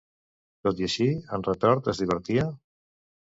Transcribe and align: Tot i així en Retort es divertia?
Tot 0.67 0.79
i 0.83 0.85
així 0.87 1.07
en 1.37 1.45
Retort 1.49 1.89
es 1.95 2.01
divertia? 2.05 2.47